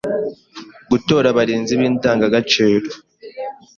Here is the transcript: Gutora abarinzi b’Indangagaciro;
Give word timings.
Gutora 0.91 1.27
abarinzi 1.31 1.73
b’Indangagaciro; 1.79 2.87